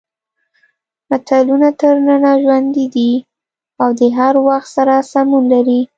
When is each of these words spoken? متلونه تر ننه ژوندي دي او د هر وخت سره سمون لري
متلونه 1.09 1.69
تر 1.81 1.95
ننه 2.07 2.33
ژوندي 2.43 2.85
دي 2.95 3.11
او 3.81 3.89
د 3.99 4.01
هر 4.17 4.33
وخت 4.47 4.69
سره 4.77 4.95
سمون 5.11 5.43
لري 5.53 5.81